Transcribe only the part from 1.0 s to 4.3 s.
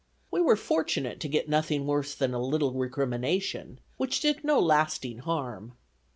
to get nothing worse than a little recrimination, which